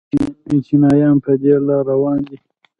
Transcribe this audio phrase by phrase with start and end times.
[0.65, 2.37] چینایان په دې لار روان دي.